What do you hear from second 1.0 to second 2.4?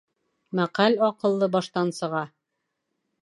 аҡыллы баштан сыға.